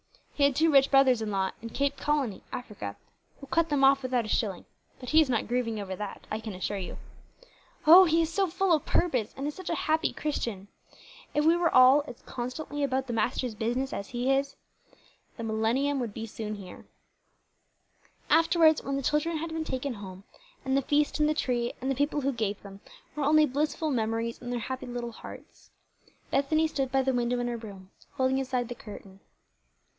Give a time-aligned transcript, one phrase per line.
[0.33, 2.95] He had two rich brothers in law in Cape Colony, Africa,
[3.39, 4.65] who cut them off without a shilling,
[4.99, 6.97] but he is not grieving over that, I can assure you.
[7.85, 10.69] O, he is so full of his purpose, and is such a happy Christian!
[11.35, 14.55] If we were all as constantly about the Master's business as he is,
[15.37, 16.85] the millennium would soon be here."
[18.27, 20.23] Afterward, when the children had been taken home,
[20.65, 22.79] and the feast and the tree, and the people who gave them,
[23.15, 25.69] were only blissful memories in their happy little hearts,
[26.31, 29.19] Bethany stood by the window in her room, holding aside the curtain.